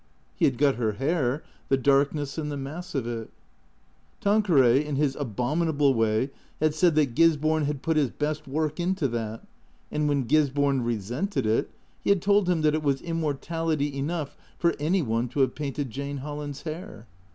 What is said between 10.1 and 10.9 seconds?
Gisborne